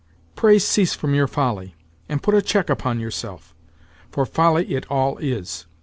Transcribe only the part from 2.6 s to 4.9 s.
upon yourself. For folly it